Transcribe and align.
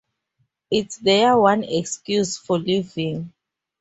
It's 0.71 0.97
their 0.97 1.37
one 1.37 1.63
excuse 1.63 2.35
for 2.35 2.57
living. 2.57 3.33